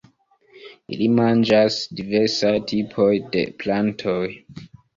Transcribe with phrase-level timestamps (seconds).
[0.95, 4.21] Ili manĝas diversaj tipoj de plantoj.